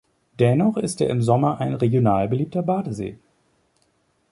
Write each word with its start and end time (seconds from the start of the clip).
Dennoch 0.39 0.77
ist 0.77 0.99
er 1.01 1.11
im 1.11 1.21
Sommer 1.21 1.59
ein 1.61 1.75
regional 1.75 2.27
beliebter 2.27 2.63
Badesee. 2.63 3.19